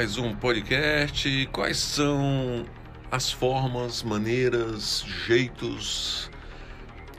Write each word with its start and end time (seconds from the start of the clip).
Mais 0.00 0.16
um 0.16 0.34
podcast. 0.34 1.46
Quais 1.52 1.76
são 1.76 2.64
as 3.10 3.30
formas, 3.30 4.02
maneiras, 4.02 5.04
jeitos 5.26 6.30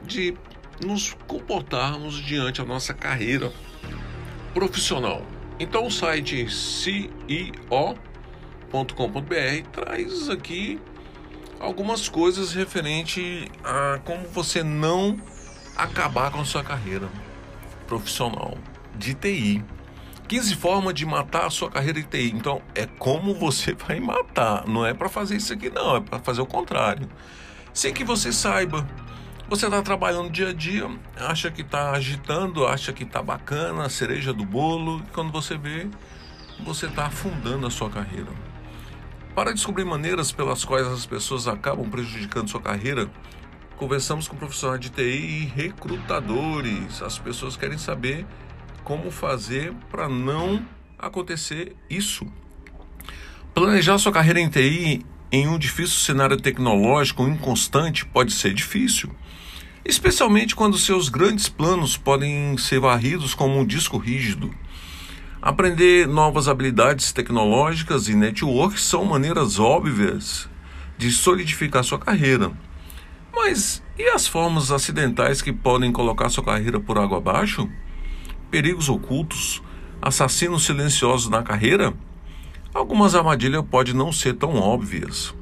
de 0.02 0.34
nos 0.84 1.16
comportarmos 1.28 2.16
diante 2.16 2.60
da 2.60 2.66
nossa 2.66 2.92
carreira 2.92 3.54
profissional? 4.56 5.24
Então, 5.60 5.86
o 5.86 5.92
site 5.92 6.50
ceo.com.br 6.50 8.00
traz 9.72 10.28
aqui 10.28 10.80
algumas 11.60 12.10
coisas 12.10 12.52
referente 12.52 13.48
a 13.64 14.00
como 14.04 14.28
você 14.30 14.64
não 14.64 15.22
acabar 15.76 16.32
com 16.32 16.42
a 16.42 16.46
sua 16.46 16.64
carreira 16.64 17.08
profissional 17.86 18.58
de 18.96 19.14
TI. 19.14 19.64
15 20.32 20.56
formas 20.56 20.94
de 20.94 21.06
matar 21.06 21.48
a 21.48 21.50
sua 21.50 21.70
carreira 21.70 22.02
de 22.02 22.08
TI. 22.08 22.32
Então, 22.34 22.62
é 22.74 22.86
como 22.86 23.34
você 23.34 23.74
vai 23.86 24.00
matar. 24.00 24.66
Não 24.66 24.86
é 24.86 24.94
para 24.94 25.10
fazer 25.10 25.36
isso 25.36 25.52
aqui, 25.52 25.70
não. 25.70 25.98
É 25.98 26.00
para 26.00 26.20
fazer 26.20 26.40
o 26.40 26.46
contrário. 26.46 27.10
Sem 27.74 27.94
que 27.94 28.06
você 28.06 28.32
saiba. 28.32 28.88
Você 29.50 29.66
está 29.66 29.82
trabalhando 29.82 30.30
dia 30.30 30.48
a 30.48 30.54
dia, 30.54 30.90
acha 31.18 31.52
que 31.52 31.60
está 31.60 31.92
agitando, 31.92 32.66
acha 32.66 32.94
que 32.94 33.04
está 33.04 33.22
bacana, 33.22 33.84
a 33.84 33.90
cereja 33.90 34.32
do 34.32 34.46
bolo. 34.46 35.00
E 35.00 35.12
quando 35.12 35.34
você 35.34 35.58
vê, 35.58 35.90
você 36.64 36.86
está 36.86 37.08
afundando 37.08 37.68
a 37.68 37.70
sua 37.70 37.90
carreira. 37.90 38.32
Para 39.36 39.54
descobrir 39.54 39.84
maneiras 39.84 40.32
pelas 40.32 40.64
quais 40.64 40.88
as 40.88 41.06
pessoas 41.06 41.46
acabam 41.46 41.90
prejudicando 41.90 42.50
sua 42.50 42.62
carreira, 42.62 43.12
conversamos 43.76 44.30
com 44.30 44.38
profissionais 44.38 44.80
de 44.80 44.92
TI 44.92 45.02
e 45.02 45.46
recrutadores. 45.54 47.02
As 47.02 47.20
pessoas 47.20 47.58
querem 47.58 47.78
saber 47.78 48.26
como 48.84 49.12
fazer 49.12 49.74
para 49.90 50.08
não 50.08 50.66
acontecer 50.98 51.76
isso. 51.90 52.26
Planejar 53.54 53.98
sua 53.98 54.12
carreira 54.12 54.40
em 54.40 54.50
TI 54.50 55.06
em 55.32 55.48
um 55.48 55.58
difícil 55.58 55.98
cenário 55.98 56.38
tecnológico 56.38 57.28
inconstante 57.28 58.06
pode 58.06 58.34
ser 58.34 58.54
difícil, 58.54 59.10
especialmente 59.84 60.56
quando 60.56 60.78
seus 60.78 61.10
grandes 61.10 61.48
planos 61.50 61.98
podem 61.98 62.58
ser 62.58 62.80
varridos 62.80 63.34
como 63.34 63.60
um 63.60 63.66
disco 63.66 63.98
rígido. 63.98 64.54
Aprender 65.42 66.08
novas 66.08 66.48
habilidades 66.48 67.12
tecnológicas 67.12 68.08
e 68.08 68.14
network 68.14 68.80
são 68.80 69.06
maneiras 69.06 69.58
óbvias 69.58 70.48
de 70.98 71.10
solidificar 71.12 71.84
sua 71.84 71.98
carreira. 71.98 72.52
Mas 73.34 73.82
e 73.98 74.04
as 74.10 74.28
formas 74.28 74.72
acidentais 74.72 75.42
que 75.42 75.52
podem 75.52 75.92
colocar 75.92 76.30
sua 76.30 76.44
carreira 76.44 76.80
por 76.80 76.98
água 76.98 77.18
abaixo? 77.18 77.70
Perigos 78.52 78.90
ocultos, 78.90 79.64
assassinos 80.02 80.66
silenciosos 80.66 81.30
na 81.30 81.42
carreira? 81.42 81.94
Algumas 82.74 83.16
armadilhas 83.16 83.64
podem 83.66 83.94
não 83.94 84.12
ser 84.12 84.34
tão 84.36 84.58
óbvias. 84.58 85.34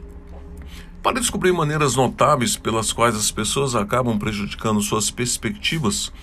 Para 1.02 1.20
descobrir 1.20 1.52
maneiras 1.52 1.96
notáveis 1.96 2.56
pelas 2.56 2.94
quais 2.94 3.16
as 3.16 3.32
pessoas 3.32 3.74
acabam 3.74 4.20
prejudicando 4.20 4.80
suas 4.82 5.10
perspectivas, 5.10 6.14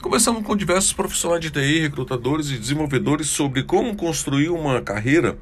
conversamos 0.00 0.42
com 0.42 0.56
diversos 0.56 0.94
profissionais 0.94 1.40
de 1.40 1.50
TI, 1.50 1.80
recrutadores 1.80 2.50
e 2.50 2.58
desenvolvedores 2.58 3.26
sobre 3.26 3.62
como 3.62 3.94
construir 3.94 4.48
uma 4.48 4.80
carreira 4.80 5.38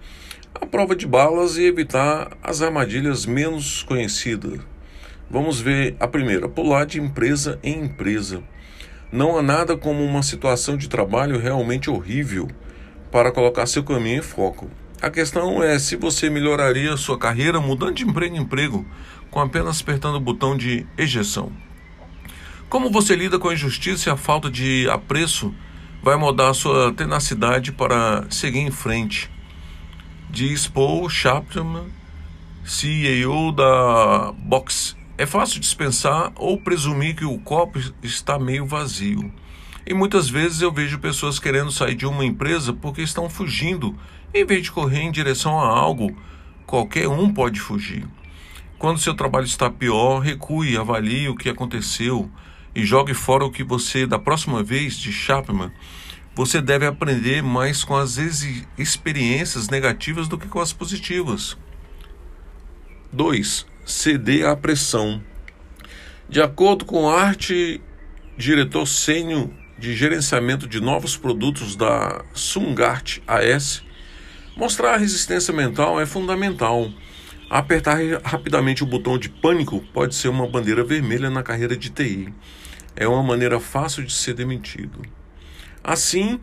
à 0.52 0.66
prova 0.66 0.96
de 0.96 1.06
balas 1.06 1.56
e 1.56 1.62
evitar 1.62 2.36
as 2.42 2.62
armadilhas 2.62 3.24
menos 3.26 3.84
conhecidas. 3.84 4.58
Vamos 5.30 5.60
ver 5.60 5.94
a 6.00 6.08
primeira: 6.08 6.48
pular 6.48 6.84
de 6.84 7.00
empresa 7.00 7.60
em 7.62 7.84
empresa. 7.84 8.42
Não 9.12 9.36
há 9.36 9.42
nada 9.42 9.76
como 9.76 10.04
uma 10.04 10.22
situação 10.22 10.76
de 10.76 10.88
trabalho 10.88 11.40
realmente 11.40 11.90
horrível 11.90 12.48
para 13.10 13.32
colocar 13.32 13.66
seu 13.66 13.82
caminho 13.82 14.18
em 14.18 14.22
foco. 14.22 14.70
A 15.02 15.10
questão 15.10 15.60
é 15.62 15.78
se 15.80 15.96
você 15.96 16.30
melhoraria 16.30 16.96
sua 16.96 17.18
carreira 17.18 17.60
mudando 17.60 17.94
de 17.94 18.04
emprego 18.04 18.36
em 18.36 18.38
emprego 18.38 18.86
com 19.28 19.40
apenas 19.40 19.80
apertando 19.80 20.14
o 20.14 20.20
botão 20.20 20.56
de 20.56 20.86
ejeção. 20.96 21.50
Como 22.68 22.88
você 22.88 23.16
lida 23.16 23.36
com 23.36 23.48
a 23.48 23.54
injustiça 23.54 24.08
e 24.08 24.12
a 24.12 24.16
falta 24.16 24.48
de 24.48 24.88
apreço 24.88 25.52
vai 26.00 26.16
mudar 26.16 26.54
sua 26.54 26.92
tenacidade 26.92 27.72
para 27.72 28.26
seguir 28.30 28.60
em 28.60 28.70
frente. 28.70 29.28
Diz 30.30 30.68
Paul 30.68 31.08
Chapman, 31.08 31.88
CEO 32.64 33.50
da 33.50 34.32
Box 34.38 34.99
é 35.20 35.26
fácil 35.26 35.60
dispensar 35.60 36.32
ou 36.34 36.58
presumir 36.58 37.14
que 37.14 37.26
o 37.26 37.38
copo 37.40 37.78
está 38.02 38.38
meio 38.38 38.64
vazio. 38.64 39.30
E 39.86 39.92
muitas 39.92 40.30
vezes 40.30 40.62
eu 40.62 40.72
vejo 40.72 40.98
pessoas 40.98 41.38
querendo 41.38 41.70
sair 41.70 41.94
de 41.94 42.06
uma 42.06 42.24
empresa 42.24 42.72
porque 42.72 43.02
estão 43.02 43.28
fugindo, 43.28 43.94
em 44.32 44.46
vez 44.46 44.62
de 44.62 44.72
correr 44.72 45.02
em 45.02 45.12
direção 45.12 45.60
a 45.60 45.68
algo. 45.68 46.16
Qualquer 46.66 47.06
um 47.06 47.30
pode 47.34 47.60
fugir. 47.60 48.08
Quando 48.78 48.98
seu 48.98 49.12
trabalho 49.12 49.44
está 49.44 49.68
pior, 49.68 50.20
recue, 50.20 50.78
avalie 50.78 51.28
o 51.28 51.36
que 51.36 51.50
aconteceu 51.50 52.30
e 52.74 52.82
jogue 52.82 53.12
fora 53.12 53.44
o 53.44 53.50
que 53.50 53.62
você, 53.62 54.06
da 54.06 54.18
próxima 54.18 54.62
vez, 54.62 54.96
de 54.96 55.12
Chapman, 55.12 55.70
você 56.34 56.62
deve 56.62 56.86
aprender 56.86 57.42
mais 57.42 57.84
com 57.84 57.94
as 57.94 58.16
experiências 58.78 59.68
negativas 59.68 60.28
do 60.28 60.38
que 60.38 60.48
com 60.48 60.60
as 60.60 60.72
positivas. 60.72 61.58
2 63.12 63.68
ceder 63.84 64.46
à 64.46 64.56
pressão. 64.56 65.22
De 66.28 66.40
acordo 66.40 66.84
com 66.84 67.08
arte 67.08 67.80
diretor 68.36 68.86
sênior 68.86 69.50
de 69.78 69.96
gerenciamento 69.96 70.66
de 70.66 70.80
novos 70.80 71.16
produtos 71.16 71.74
da 71.74 72.24
Sungart 72.34 73.18
AS, 73.26 73.82
mostrar 74.56 74.94
a 74.94 74.96
resistência 74.96 75.52
mental 75.52 76.00
é 76.00 76.06
fundamental. 76.06 76.90
Apertar 77.48 77.98
rapidamente 78.22 78.84
o 78.84 78.86
botão 78.86 79.18
de 79.18 79.28
pânico 79.28 79.80
pode 79.92 80.14
ser 80.14 80.28
uma 80.28 80.46
bandeira 80.46 80.84
vermelha 80.84 81.28
na 81.28 81.42
carreira 81.42 81.76
de 81.76 81.90
TI. 81.90 82.32
É 82.94 83.08
uma 83.08 83.22
maneira 83.22 83.58
fácil 83.58 84.04
de 84.04 84.12
ser 84.12 84.34
demitido. 84.34 85.00
Assim 85.82 86.38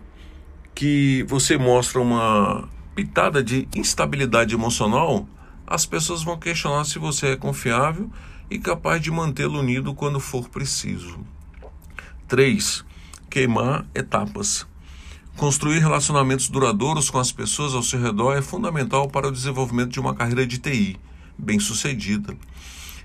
que 0.76 1.24
você 1.24 1.58
mostra 1.58 2.02
uma 2.02 2.68
pitada 2.96 3.44
de 3.44 3.68
instabilidade 3.76 4.54
emocional, 4.54 5.28
as 5.68 5.86
pessoas 5.86 6.24
vão 6.24 6.40
questionar 6.40 6.86
se 6.86 6.98
você 6.98 7.28
é 7.28 7.36
confiável 7.36 8.10
e 8.50 8.58
capaz 8.58 9.02
de 9.02 9.12
mantê-lo 9.12 9.60
unido 9.60 9.94
quando 9.94 10.18
for 10.18 10.48
preciso. 10.48 11.20
3. 12.30 12.86
Queimar 13.30 13.86
etapas. 13.94 14.66
Construir 15.36 15.80
relacionamentos 15.80 16.48
duradouros 16.48 17.10
com 17.10 17.20
as 17.20 17.32
pessoas 17.34 17.76
ao 17.76 17.84
seu 17.84 18.02
redor 18.02 18.36
é 18.36 18.42
fundamental 18.42 19.10
para 19.10 19.28
o 19.28 19.32
desenvolvimento 19.32 19.92
de 19.92 20.00
uma 20.00 20.16
carreira 20.16 20.48
de 20.48 20.58
TI 20.58 20.98
bem-sucedida, 21.38 22.36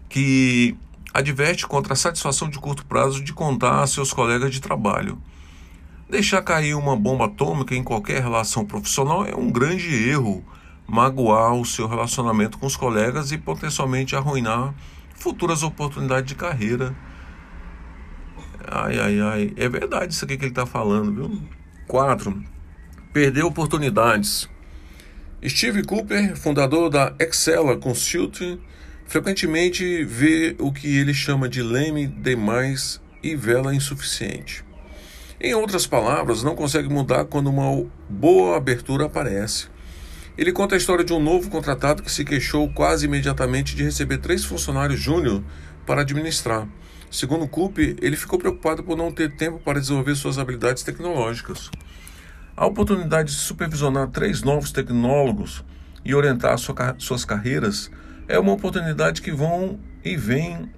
que 0.09 0.75
adverte 1.13 1.67
contra 1.67 1.93
a 1.93 1.97
satisfação 1.97 2.49
de 2.49 2.59
curto 2.59 2.87
prazo 2.87 3.23
de 3.23 3.35
contar 3.35 3.83
a 3.83 3.87
seus 3.87 4.13
colegas 4.13 4.51
de 4.51 4.61
trabalho. 4.61 5.21
Deixar 6.09 6.41
cair 6.43 6.75
uma 6.75 6.97
bomba 6.97 7.27
atômica 7.27 7.75
em 7.75 7.83
qualquer 7.83 8.23
relação 8.23 8.65
profissional 8.65 9.27
é 9.27 9.35
um 9.35 9.51
grande 9.51 9.93
erro 10.09 10.45
magoar 10.93 11.55
o 11.55 11.65
seu 11.65 11.89
relacionamento 11.89 12.59
com 12.59 12.67
os 12.67 12.77
colegas 12.77 13.33
e 13.33 13.39
potencialmente 13.39 14.15
arruinar 14.15 14.75
futuras 15.15 15.63
oportunidades 15.63 16.29
de 16.29 16.35
carreira. 16.35 16.95
Ai, 18.71 18.99
ai, 18.99 19.21
ai. 19.21 19.55
É 19.57 19.71
verdade 19.71 20.13
isso 20.13 20.27
aqui 20.27 20.37
que 20.37 20.45
ele 20.45 20.51
está 20.51 20.67
falando, 20.67 21.15
viu? 21.15 21.43
4. 21.89 22.45
Perder 23.11 23.43
oportunidades. 23.43 24.51
Steve 25.43 25.83
Cooper, 25.83 26.37
fundador 26.37 26.91
da 26.91 27.15
Excella 27.19 27.75
Consulting, 27.79 28.61
frequentemente 29.07 30.05
vê 30.05 30.55
o 30.59 30.71
que 30.71 30.95
ele 30.99 31.15
chama 31.15 31.49
de 31.49 31.63
leme 31.63 32.07
demais 32.07 33.01
e 33.23 33.35
vela 33.35 33.75
insuficiente. 33.75 34.63
Em 35.41 35.55
outras 35.55 35.87
palavras, 35.87 36.43
não 36.43 36.55
consegue 36.55 36.91
mudar 36.91 37.25
quando 37.25 37.49
uma 37.49 37.87
boa 38.11 38.59
abertura 38.59 39.07
aparece. 39.07 39.72
Ele 40.37 40.51
conta 40.51 40.75
a 40.75 40.79
história 40.79 41.05
de 41.05 41.13
um 41.13 41.23
novo 41.23 41.51
contratado 41.51 42.03
que 42.03 42.11
se 42.11 42.25
queixou 42.25 42.67
quase 42.73 43.05
imediatamente 43.05 43.77
de 43.77 43.85
receber 43.85 44.17
três 44.17 44.45
funcionários 44.45 44.99
júnior 44.99 45.43
para 45.87 46.01
administrar. 46.01 46.67
Segundo 47.11 47.47
Coupe, 47.47 47.95
ele 48.01 48.17
ficou 48.17 48.39
preocupado 48.39 48.83
por 48.83 48.97
não 48.97 49.13
ter 49.13 49.37
tempo 49.37 49.59
para 49.59 49.79
desenvolver 49.79 50.15
suas 50.15 50.39
habilidades 50.39 50.83
tecnológicas. 50.83 51.71
A 52.57 52.65
oportunidade 52.65 53.31
de 53.31 53.39
supervisionar 53.39 54.09
três 54.09 54.43
novos 54.43 54.73
tecnólogos 54.73 55.63
e 56.03 56.15
orientar 56.15 56.57
sua, 56.57 56.75
suas 56.97 57.27
carreiras 57.27 57.91
é 58.27 58.39
uma 58.39 58.53
oportunidade 58.53 59.21
que 59.21 59.33
vão 59.33 59.79
e 60.03 60.17
vem. 60.17 60.71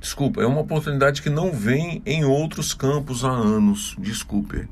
Desculpa, 0.00 0.42
é 0.42 0.46
uma 0.46 0.60
oportunidade 0.60 1.20
que 1.20 1.28
não 1.28 1.52
vem 1.52 2.00
em 2.06 2.24
outros 2.24 2.72
campos 2.72 3.26
há 3.26 3.30
anos. 3.30 3.94
Desculpe. 3.98 4.66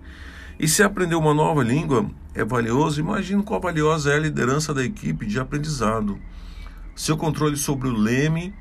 E 0.59 0.67
se 0.67 0.83
aprender 0.83 1.15
uma 1.15 1.33
nova 1.33 1.63
língua 1.63 2.11
é 2.35 2.45
valioso, 2.45 2.99
imagine 2.99 3.43
qual 3.45 3.61
valiosa 3.61 4.13
é 4.13 4.17
a 4.17 4.19
liderança 4.19 4.75
da 4.75 4.85
equipe 4.85 5.25
de 5.25 5.39
aprendizado. 5.39 6.19
Seu 6.97 7.17
controle 7.17 7.57
sobre 7.57 7.87
o 7.87 7.93
leme 7.93 8.53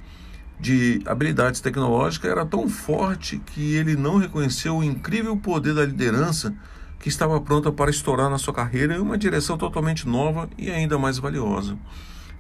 de 0.60 1.02
habilidades 1.08 1.60
tecnológicas 1.60 2.30
era 2.30 2.46
tão 2.46 2.70
forte 2.70 3.40
que 3.40 3.74
ele 3.76 3.96
não 3.96 4.18
reconheceu 4.18 4.78
o 4.78 4.84
incrível 4.84 5.36
poder 5.38 5.74
da 5.74 5.86
liderança 5.86 6.54
que 7.00 7.10
estava 7.10 7.42
pronta 7.42 7.72
para 7.72 7.90
estourar 7.90 8.30
na 8.30 8.38
sua 8.38 8.54
carreira 8.54 8.96
em 8.96 9.00
uma 9.00 9.18
direção 9.18 9.58
totalmente 9.58 10.08
nova 10.08 10.48
e 10.56 10.70
ainda 10.70 11.00
mais 11.00 11.18
valiosa. 11.18 11.78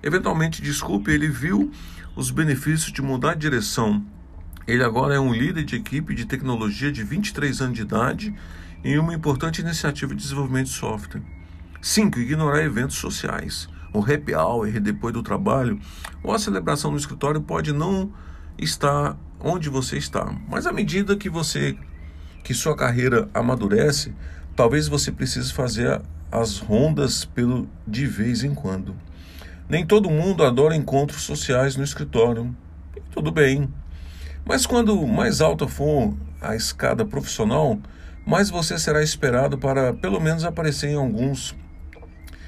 Eventualmente, 0.03 0.61
desculpe, 0.61 1.09
ele 1.09 1.27
viu 1.27 1.71
os 2.15 2.29
benefícios 2.29 2.91
de 2.91 3.01
mudar 3.01 3.33
de 3.33 3.41
direção. 3.41 4.05
Ele 4.67 4.83
agora 4.83 5.15
é 5.15 5.19
um 5.19 5.33
líder 5.33 5.63
de 5.63 5.75
equipe 5.75 6.13
de 6.13 6.25
tecnologia 6.25 6.91
de 6.91 7.03
23 7.03 7.61
anos 7.61 7.75
de 7.75 7.81
idade 7.81 8.35
em 8.83 8.97
uma 8.97 9.13
importante 9.13 9.61
iniciativa 9.61 10.13
de 10.13 10.21
desenvolvimento 10.21 10.67
de 10.67 10.73
software. 10.73 11.21
5. 11.81 12.19
Ignorar 12.19 12.63
eventos 12.63 12.97
sociais. 12.97 13.69
O 13.93 13.99
happy 13.99 14.35
hour 14.35 14.69
depois 14.79 15.13
do 15.13 15.23
trabalho 15.23 15.79
ou 16.23 16.33
a 16.33 16.39
celebração 16.39 16.91
no 16.91 16.97
escritório 16.97 17.41
pode 17.41 17.71
não 17.73 18.11
estar 18.57 19.17
onde 19.39 19.69
você 19.69 19.97
está, 19.97 20.25
mas 20.47 20.65
à 20.65 20.71
medida 20.71 21.15
que 21.15 21.29
você 21.29 21.77
que 22.43 22.53
sua 22.53 22.75
carreira 22.75 23.29
amadurece, 23.33 24.13
talvez 24.55 24.87
você 24.87 25.11
precise 25.11 25.51
fazer 25.51 26.01
as 26.31 26.59
rondas 26.59 27.25
pelo 27.25 27.67
de 27.85 28.05
vez 28.05 28.43
em 28.43 28.53
quando. 28.53 28.95
Nem 29.69 29.85
todo 29.85 30.09
mundo 30.09 30.43
adora 30.43 30.75
encontros 30.75 31.23
sociais 31.23 31.75
no 31.75 31.83
escritório. 31.83 32.55
Tudo 33.11 33.31
bem. 33.31 33.67
Mas 34.45 34.65
quando 34.65 35.05
mais 35.05 35.41
alta 35.41 35.67
for 35.67 36.15
a 36.41 36.55
escada 36.55 37.03
profissional, 37.03 37.77
mais 38.27 38.49
você 38.49 38.77
será 38.77 39.01
esperado 39.01 39.57
para 39.57 39.93
pelo 39.93 40.19
menos 40.19 40.43
aparecer 40.43 40.89
em 40.89 40.95
alguns. 40.95 41.55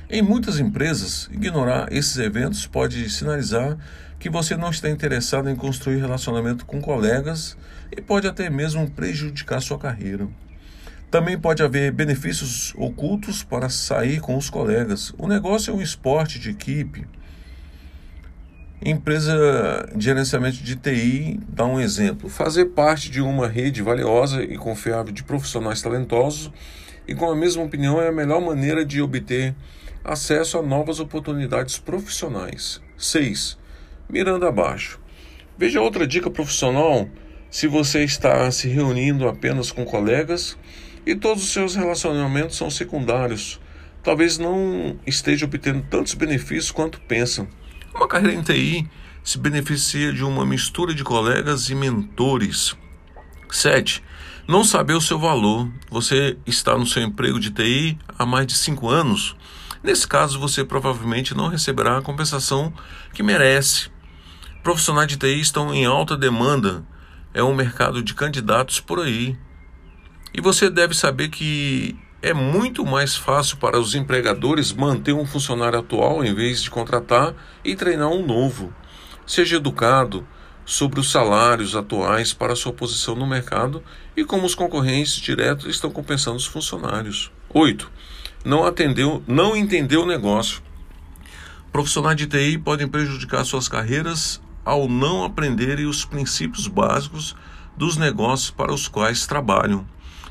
Em 0.10 0.22
muitas 0.22 0.60
empresas, 0.60 1.30
ignorar 1.32 1.88
esses 1.90 2.18
eventos 2.18 2.68
pode 2.68 3.10
sinalizar 3.10 3.78
que 4.20 4.30
você 4.30 4.58
não 4.58 4.72
está 4.72 4.90
interessado 4.90 5.50
em 5.50 5.56
construir 5.56 6.02
relacionamento 6.02 6.66
com 6.66 6.82
colegas 6.82 7.56
e 7.96 8.02
pode 8.02 8.28
até 8.28 8.50
mesmo 8.50 8.92
prejudicar 8.92 9.62
sua 9.62 9.80
carreira. 9.80 10.28
Também 11.10 11.40
pode 11.40 11.64
haver 11.64 11.94
benefícios 11.94 12.74
ocultos 12.76 13.42
para 13.42 13.70
sair 13.70 14.20
com 14.20 14.36
os 14.36 14.50
colegas. 14.50 15.14
O 15.18 15.30
negócio 15.30 15.72
é 15.72 15.74
um 15.74 15.82
esporte 15.82 16.40
de 16.40 16.50
equipe. 16.50 17.08
Empresa 18.84 19.90
de 19.94 20.06
gerenciamento 20.06 20.64
de 20.64 20.78
TI 20.78 21.38
dá 21.50 21.66
um 21.66 21.82
exemplo. 21.82 22.30
Fazer 22.30 22.68
parte 22.68 23.12
de 23.12 23.20
uma 23.20 23.46
rede 23.46 23.82
valiosa 23.82 24.42
e 24.42 24.56
confiável 24.56 25.12
de 25.12 25.22
profissionais 25.22 25.82
talentosos 25.82 26.50
e 27.06 27.14
com 27.14 27.30
a 27.30 27.36
mesma 27.36 27.62
opinião 27.64 28.02
é 28.02 28.08
a 28.08 28.12
melhor 28.12 28.40
maneira 28.40 28.86
de 28.86 29.02
obter 29.02 29.54
acesso 30.02 30.58
a 30.58 30.62
novas 30.62 31.02
oportunidades 31.02 31.78
profissionais. 31.78 32.82
6. 32.98 33.58
Mirando 34.10 34.48
abaixo. 34.48 34.98
Veja 35.58 35.82
outra 35.82 36.08
dica 36.08 36.32
profissional 36.32 37.06
se 37.50 37.68
você 37.68 38.06
está 38.06 38.50
se 38.50 38.70
reunindo 38.70 39.28
apenas 39.28 39.74
com 39.74 39.84
colegas 39.84 40.58
e 41.06 41.16
todos 41.16 41.44
os 41.44 41.52
seus 41.52 41.76
relacionamentos 41.76 42.56
são 42.56 42.70
secundários. 42.70 43.60
Talvez 44.02 44.38
não 44.38 44.98
esteja 45.06 45.46
obtendo 45.46 45.86
tantos 45.90 46.14
benefícios 46.14 46.72
quanto 46.72 47.02
pensam. 47.02 47.46
Uma 47.94 48.08
carreira 48.08 48.34
em 48.34 48.42
TI 48.42 48.90
se 49.24 49.38
beneficia 49.38 50.14
de 50.14 50.24
uma 50.24 50.46
mistura 50.46 50.94
de 50.94 51.04
colegas 51.04 51.70
e 51.70 51.76
mentores. 51.76 52.76
7. 53.50 54.04
Não 54.48 54.64
saber 54.64 54.94
o 54.94 55.02
seu 55.02 55.20
valor. 55.20 55.70
Você 55.90 56.38
está 56.46 56.78
no 56.78 56.86
seu 56.86 57.04
emprego 57.04 57.40
de 57.40 57.52
TI 57.52 57.98
há 58.18 58.26
mais 58.26 58.48
de 58.48 58.54
5 58.54 58.90
anos. 58.90 59.36
Nesse 59.84 60.08
caso, 60.08 60.40
você 60.40 60.64
provavelmente 60.64 61.36
não 61.36 61.48
receberá 61.48 61.98
a 61.98 62.02
compensação 62.02 62.74
que 63.14 63.24
merece. 63.24 63.90
Profissionais 64.64 65.08
de 65.08 65.18
TI 65.18 65.40
estão 65.40 65.74
em 65.74 65.86
alta 65.86 66.18
demanda. 66.18 66.86
É 67.34 67.44
um 67.44 67.56
mercado 67.56 68.04
de 68.04 68.14
candidatos 68.14 68.80
por 68.80 69.00
aí. 69.00 69.38
E 70.34 70.42
você 70.42 70.70
deve 70.70 70.94
saber 70.94 71.30
que 71.30 71.98
é 72.22 72.34
muito 72.34 72.86
mais 72.86 73.16
fácil 73.16 73.58
para 73.58 73.80
os 73.80 73.96
empregadores 73.96 74.74
manter 74.74 75.14
um 75.14 75.26
funcionário 75.26 75.80
atual 75.80 76.24
em 76.24 76.34
vez 76.34 76.62
de 76.62 76.70
contratar 76.70 77.34
e 77.64 77.76
treinar 77.76 78.10
um 78.10 78.26
novo. 78.26 78.74
Seja 79.26 79.56
educado 79.56 80.28
sobre 80.66 81.00
os 81.00 81.10
salários 81.10 81.76
atuais 81.76 82.34
para 82.34 82.56
sua 82.56 82.74
posição 82.74 83.16
no 83.16 83.26
mercado 83.26 83.82
e 84.18 84.26
como 84.26 84.46
os 84.46 84.54
concorrentes 84.54 85.16
diretos 85.16 85.68
estão 85.68 85.90
compensando 85.90 86.38
os 86.38 86.46
funcionários. 86.46 87.32
8. 87.54 87.90
Não 88.44 88.66
atendeu, 88.66 89.24
não 89.26 89.56
entendeu 89.56 90.04
o 90.04 90.08
negócio. 90.08 90.62
Profissionais 91.72 92.18
de 92.18 92.28
TI 92.28 92.58
podem 92.58 92.88
prejudicar 92.88 93.46
suas 93.46 93.70
carreiras 93.70 94.42
ao 94.66 94.90
não 94.90 95.24
aprenderem 95.24 95.86
os 95.86 96.04
princípios 96.04 96.68
básicos 96.68 97.36
dos 97.78 97.96
negócios 97.96 98.52
para 98.52 98.74
os 98.74 98.88
quais 98.90 99.26
trabalham. 99.26 99.88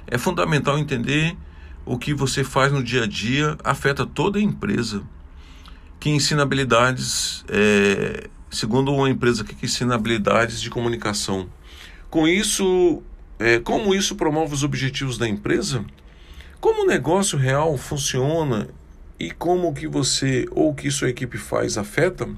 É 0.07 0.19
fundamental 0.19 0.79
entender 0.79 1.37
o 1.89 1.97
que 1.97 2.13
você 2.13 2.45
faz 2.45 2.71
no 2.71 2.85
dia 2.85 3.05
a 3.05 3.07
dia 3.07 3.57
afeta 3.65 4.05
toda 4.05 4.39
a 4.39 4.43
empresa. 4.43 5.03
Que 5.99 6.11
ensina 6.11 6.43
habilidades, 6.43 7.43
é, 7.49 8.29
segundo 8.51 8.93
uma 8.93 9.09
empresa 9.09 9.43
que 9.43 9.57
ensina 9.65 9.95
habilidades 9.95 10.61
de 10.61 10.69
comunicação. 10.69 11.49
Com 12.11 12.29
isso, 12.29 13.03
é, 13.39 13.59
como 13.59 13.95
isso 13.95 14.17
promove 14.17 14.53
os 14.53 14.63
objetivos 14.63 15.17
da 15.17 15.27
empresa? 15.27 15.83
Como 16.61 16.83
o 16.83 16.87
negócio 16.87 17.39
real 17.39 17.79
funciona 17.79 18.69
e 19.19 19.31
como 19.31 19.73
que 19.73 19.89
você 19.89 20.47
ou 20.51 20.75
que 20.75 20.91
sua 20.91 21.09
equipe 21.09 21.39
faz 21.39 21.79
afeta? 21.79 22.29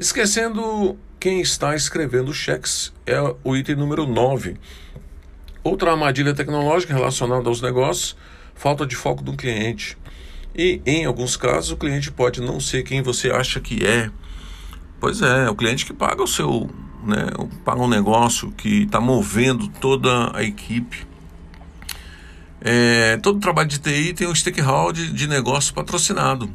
Esquecendo 0.00 0.98
quem 1.20 1.40
está 1.40 1.76
escrevendo 1.76 2.34
cheques 2.34 2.92
é 3.06 3.20
o 3.44 3.56
item 3.56 3.76
número 3.76 4.04
9, 4.04 4.56
Outra 5.64 5.92
armadilha 5.92 6.34
tecnológica 6.34 6.92
relacionada 6.92 7.48
aos 7.48 7.60
negócios, 7.60 8.16
falta 8.54 8.84
de 8.84 8.96
foco 8.96 9.22
do 9.22 9.34
cliente. 9.34 9.96
E 10.54 10.82
em 10.84 11.04
alguns 11.04 11.36
casos 11.36 11.70
o 11.70 11.76
cliente 11.76 12.10
pode 12.10 12.40
não 12.40 12.58
ser 12.58 12.82
quem 12.82 13.00
você 13.00 13.30
acha 13.30 13.60
que 13.60 13.84
é. 13.86 14.10
Pois 15.00 15.22
é, 15.22 15.46
é 15.46 15.50
o 15.50 15.54
cliente 15.54 15.86
que 15.86 15.92
paga 15.92 16.22
o 16.22 16.26
seu, 16.26 16.68
né, 17.04 17.26
paga 17.64 17.80
um 17.80 17.88
negócio 17.88 18.50
que 18.52 18.82
está 18.82 19.00
movendo 19.00 19.68
toda 19.68 20.36
a 20.36 20.42
equipe. 20.42 21.06
É, 22.60 23.16
todo 23.18 23.38
trabalho 23.38 23.68
de 23.68 23.78
TI 23.78 24.14
tem 24.14 24.26
um 24.26 24.34
stakeholder 24.34 25.12
de 25.12 25.26
negócio 25.28 25.72
patrocinado. 25.72 26.50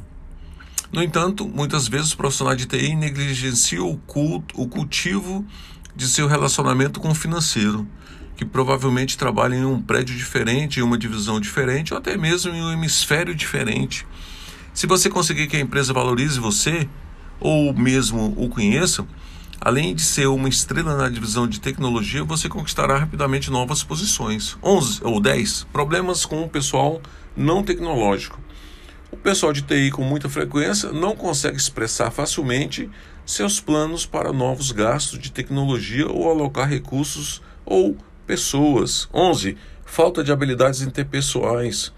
No 0.92 1.02
entanto, 1.02 1.48
muitas 1.48 1.88
vezes 1.88 2.14
o 2.14 2.18
profissional 2.18 2.56
de 2.56 2.66
TI 2.66 2.96
negligencia 2.96 3.84
o, 3.84 3.98
culto, 3.98 4.62
o 4.62 4.68
cultivo 4.68 5.46
de 5.96 6.08
seu 6.08 6.28
relacionamento 6.28 7.00
com 7.00 7.10
o 7.10 7.16
financeiro 7.16 7.88
que 8.38 8.46
provavelmente 8.46 9.18
trabalham 9.18 9.58
em 9.58 9.66
um 9.66 9.82
prédio 9.82 10.16
diferente, 10.16 10.80
em 10.80 10.84
uma 10.84 10.98
divisão 10.98 11.40
diferente, 11.40 11.92
ou 11.92 11.98
até 11.98 12.16
mesmo 12.16 12.54
em 12.54 12.62
um 12.62 12.72
hemisfério 12.72 13.34
diferente. 13.34 14.06
Se 14.76 14.86
você 14.86 15.10
conseguir 15.10 15.48
que 15.48 15.58
a 15.58 15.60
empresa 15.60 15.92
valorize 15.92 16.40
você, 16.40 16.88
ou 17.40 17.74
mesmo 17.74 18.36
o 18.38 18.48
conheça, 18.48 19.06
além 19.60 19.96
de 19.96 20.04
ser 20.04 20.28
uma 20.28 20.48
estrela 20.48 20.96
na 20.96 21.10
divisão 21.10 21.48
de 21.48 21.60
tecnologia, 21.60 22.24
você 22.24 22.48
conquistará 22.48 23.00
rapidamente 23.00 23.50
novas 23.50 23.84
posições. 23.84 24.56
11 24.62 25.02
ou 25.04 25.20
10 25.20 25.66
problemas 25.74 26.24
com 26.24 26.44
o 26.44 26.50
pessoal 26.50 27.02
não 27.36 27.64
tecnológico. 27.64 28.40
O 29.12 29.18
pessoal 29.18 29.52
de 29.52 29.64
TI 29.64 29.90
com 29.90 30.04
muita 30.04 30.30
frequência 30.30 30.92
não 30.92 31.16
consegue 31.16 31.58
expressar 31.58 32.12
facilmente 32.12 32.88
seus 33.26 33.60
planos 33.60 34.06
para 34.06 34.32
novos 34.32 34.72
gastos 34.72 35.18
de 35.18 35.32
tecnologia 35.32 36.08
ou 36.08 36.30
alocar 36.30 36.70
recursos 36.70 37.42
ou 37.66 37.98
pessoas. 38.28 39.10
11. 39.14 39.58
Falta 39.86 40.24
de 40.24 40.32
habilidades 40.32 40.82
interpessoais. 40.82 41.94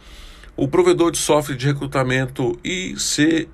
O 0.56 0.68
provedor 0.68 1.12
de 1.12 1.18
software 1.18 1.58
de 1.58 1.66
recrutamento 1.66 2.58
ICIMS 2.64 3.48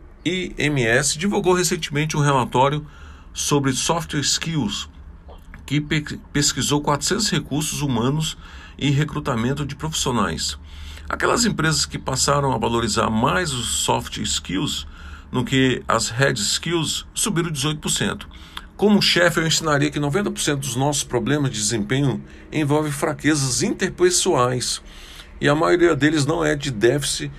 divulgou 1.17 1.53
recentemente 1.53 2.17
um 2.17 2.19
relatório 2.19 2.85
sobre 3.33 3.71
software 3.73 4.19
skills 4.21 4.89
que 5.65 5.81
pesquisou 6.31 6.81
400 6.81 7.29
recursos 7.29 7.81
humanos 7.81 8.37
e 8.77 8.91
recrutamento 8.91 9.65
de 9.65 9.75
profissionais. 9.75 10.59
Aquelas 11.07 11.45
empresas 11.45 11.85
que 11.85 11.97
passaram 11.97 12.51
a 12.51 12.57
valorizar 12.57 13.09
mais 13.09 13.53
os 13.53 13.67
soft 13.83 14.17
skills 14.17 14.85
no 15.31 15.43
que 15.43 15.83
as 15.87 16.09
hard 16.09 16.37
skills 16.37 17.05
subiram 17.13 17.51
18%. 17.51 18.25
Como 18.77 19.01
chefe, 19.01 19.39
eu 19.39 19.47
ensinaria 19.47 19.89
que 19.89 19.99
90% 19.99 20.57
dos 20.57 20.75
nossos 20.75 21.03
problemas 21.03 21.49
de 21.49 21.57
desempenho 21.57 22.21
envolve 22.51 22.91
fraquezas 22.91 23.63
interpessoais 23.63 24.81
e 25.39 25.47
a 25.47 25.55
maioria 25.55 25.95
deles 25.95 26.25
não 26.25 26.43
é 26.43 26.55
de 26.55 26.71
déficit 26.71 27.31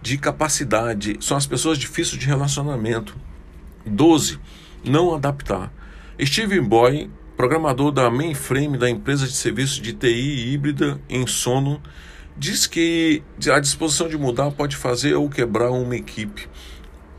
de 0.00 0.16
capacidade, 0.18 1.16
são 1.20 1.36
as 1.36 1.46
pessoas 1.46 1.78
difíceis 1.78 2.20
de 2.20 2.26
relacionamento. 2.26 3.16
12. 3.84 4.38
Não 4.84 5.14
adaptar. 5.14 5.72
Steven 6.22 6.62
Boy, 6.62 7.10
programador 7.36 7.90
da 7.90 8.08
mainframe 8.08 8.78
da 8.78 8.88
empresa 8.88 9.26
de 9.26 9.32
serviços 9.32 9.80
de 9.80 9.94
TI 9.94 10.52
híbrida 10.52 11.00
em 11.08 11.26
sono, 11.26 11.82
diz 12.36 12.68
que 12.68 13.20
a 13.52 13.58
disposição 13.58 14.08
de 14.08 14.16
mudar 14.16 14.52
pode 14.52 14.76
fazer 14.76 15.14
ou 15.14 15.28
quebrar 15.28 15.70
uma 15.70 15.96
equipe. 15.96 16.48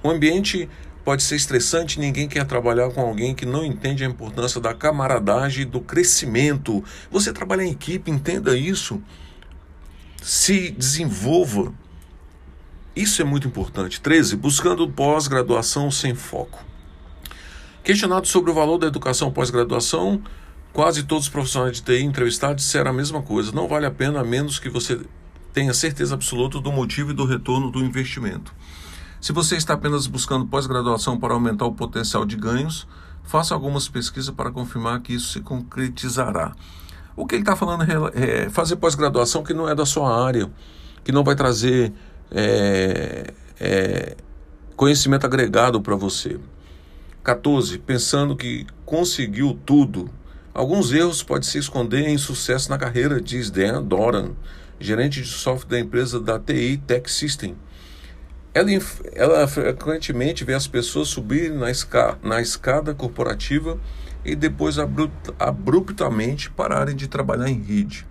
O 0.01 0.09
ambiente 0.09 0.69
pode 1.05 1.21
ser 1.21 1.35
estressante, 1.35 1.99
ninguém 1.99 2.27
quer 2.27 2.45
trabalhar 2.45 2.89
com 2.89 2.99
alguém 2.99 3.35
que 3.35 3.45
não 3.45 3.63
entende 3.63 4.03
a 4.03 4.07
importância 4.07 4.59
da 4.59 4.73
camaradagem 4.73 5.61
e 5.61 5.65
do 5.65 5.79
crescimento. 5.79 6.83
Você 7.11 7.31
trabalha 7.31 7.61
em 7.61 7.71
equipe, 7.71 8.09
entenda 8.09 8.57
isso. 8.57 8.99
Se 10.21 10.71
desenvolva. 10.71 11.71
Isso 12.95 13.21
é 13.21 13.25
muito 13.25 13.47
importante. 13.47 14.01
13. 14.01 14.35
Buscando 14.35 14.89
pós-graduação 14.89 15.91
sem 15.91 16.15
foco. 16.15 16.65
Questionado 17.83 18.27
sobre 18.27 18.49
o 18.49 18.53
valor 18.55 18.79
da 18.79 18.87
educação 18.87 19.31
pós-graduação, 19.31 20.23
quase 20.73 21.03
todos 21.03 21.25
os 21.25 21.29
profissionais 21.29 21.79
de 21.79 21.83
TI 21.83 22.03
entrevistados 22.03 22.63
disseram 22.63 22.89
a 22.89 22.93
mesma 22.93 23.21
coisa. 23.21 23.51
Não 23.51 23.67
vale 23.67 23.85
a 23.85 23.91
pena 23.91 24.21
a 24.21 24.23
menos 24.23 24.57
que 24.57 24.69
você 24.69 24.99
tenha 25.53 25.71
certeza 25.71 26.15
absoluta 26.15 26.59
do 26.59 26.71
motivo 26.71 27.11
e 27.11 27.13
do 27.13 27.25
retorno 27.25 27.69
do 27.69 27.79
investimento. 27.85 28.51
Se 29.25 29.33
você 29.33 29.55
está 29.55 29.73
apenas 29.73 30.05
buscando 30.05 30.45
pós-graduação 30.45 31.19
para 31.19 31.33
aumentar 31.33 31.65
o 31.65 31.73
potencial 31.73 32.27
de 32.27 32.35
ganhos, 32.35 32.87
faça 33.23 33.55
algumas 33.55 33.89
pesquisas 33.89 34.29
para 34.29 34.51
confirmar 34.51 35.01
que 35.01 35.15
isso 35.15 35.33
se 35.33 35.39
concretizará. 35.39 36.53
O 37.15 37.25
que 37.25 37.33
ele 37.33 37.41
está 37.41 37.55
falando 37.55 37.83
é 38.13 38.51
fazer 38.51 38.75
pós-graduação 38.75 39.41
que 39.41 39.51
não 39.51 39.67
é 39.67 39.73
da 39.73 39.83
sua 39.83 40.23
área, 40.23 40.47
que 41.03 41.11
não 41.11 41.23
vai 41.23 41.33
trazer 41.33 41.91
é, 42.29 43.33
é, 43.59 44.15
conhecimento 44.75 45.25
agregado 45.25 45.81
para 45.81 45.95
você. 45.95 46.39
14. 47.23 47.79
Pensando 47.79 48.35
que 48.35 48.67
conseguiu 48.85 49.59
tudo. 49.65 50.07
Alguns 50.53 50.93
erros 50.93 51.23
podem 51.23 51.49
se 51.49 51.57
esconder 51.57 52.07
em 52.07 52.19
sucesso 52.19 52.69
na 52.69 52.77
carreira, 52.77 53.19
diz 53.19 53.49
Dan 53.49 53.81
Doran, 53.81 54.33
gerente 54.79 55.23
de 55.23 55.27
software 55.27 55.69
da 55.71 55.79
empresa 55.79 56.19
da 56.19 56.37
TI 56.37 56.79
Tech 56.85 57.11
System. 57.11 57.55
Ela, 58.55 58.69
ela 59.11 59.47
frequentemente 59.49 60.45
vê 60.45 60.53
as 60.53 60.65
pessoas 60.65 61.09
subirem 61.09 61.57
na, 61.57 61.69
esca, 61.69 62.17
na 62.23 62.41
escada 62.41 62.95
corporativa 62.95 63.77
e 64.23 64.33
depois 64.33 64.79
abrupt, 64.79 65.33
abruptamente 65.37 66.49
pararem 66.49 66.95
de 66.95 67.09
trabalhar 67.09 67.49
em 67.49 67.61
rede. 67.61 68.07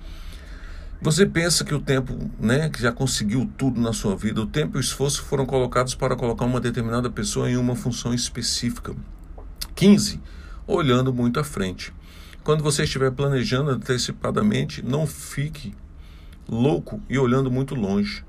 Você 1.01 1.25
pensa 1.25 1.65
que 1.65 1.75
o 1.75 1.81
tempo, 1.81 2.31
né, 2.39 2.69
que 2.69 2.83
já 2.83 2.93
conseguiu 2.93 3.51
tudo 3.57 3.81
na 3.81 3.95
sua 3.95 4.15
vida, 4.15 4.43
o 4.43 4.47
tempo 4.47 4.77
e 4.77 4.79
o 4.79 4.83
esforço 4.83 5.23
foram 5.23 5.47
colocados 5.47 5.95
para 5.95 6.15
colocar 6.15 6.45
uma 6.45 6.61
determinada 6.61 7.09
pessoa 7.09 7.51
em 7.51 7.57
uma 7.57 7.75
função 7.75 8.13
específica. 8.13 8.95
15. 9.75 10.21
Olhando 10.67 11.11
muito 11.11 11.41
à 11.41 11.45
frente. 11.45 11.91
Quando 12.43 12.63
você 12.63 12.85
estiver 12.85 13.11
planejando 13.13 13.71
antecipadamente, 13.71 14.85
não 14.85 15.07
fique 15.07 15.75
louco 16.47 17.01
e 17.09 17.19
olhando 17.19 17.51
muito 17.51 17.75
longe. 17.75 18.23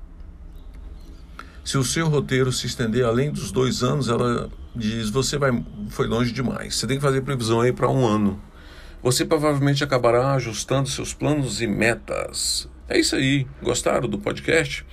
Se 1.66 1.76
o 1.76 1.82
seu 1.82 2.08
roteiro 2.08 2.52
se 2.52 2.64
estender 2.64 3.04
além 3.04 3.32
dos 3.32 3.50
dois 3.50 3.82
anos, 3.82 4.08
ela 4.08 4.48
diz 4.72 5.10
você 5.10 5.36
vai 5.36 5.50
foi 5.88 6.06
longe 6.06 6.30
demais. 6.30 6.76
Você 6.76 6.86
tem 6.86 6.96
que 6.96 7.02
fazer 7.02 7.22
previsão 7.22 7.60
aí 7.60 7.72
para 7.72 7.90
um 7.90 8.06
ano. 8.06 8.40
Você 9.02 9.24
provavelmente 9.24 9.82
acabará 9.82 10.34
ajustando 10.34 10.88
seus 10.88 11.12
planos 11.12 11.60
e 11.60 11.66
metas. 11.66 12.68
É 12.88 12.96
isso 12.96 13.16
aí. 13.16 13.48
Gostaram 13.60 14.08
do 14.08 14.16
podcast? 14.16 14.86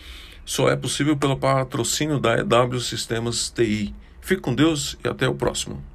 Só 0.43 0.67
é 0.67 0.75
possível 0.75 1.15
pelo 1.15 1.37
patrocínio 1.37 2.19
da 2.19 2.39
EW 2.39 2.79
Sistemas 2.79 3.51
TI. 3.51 3.93
Fique 4.19 4.41
com 4.41 4.55
Deus 4.55 4.97
e 5.05 5.07
até 5.07 5.29
o 5.29 5.35
próximo. 5.35 5.92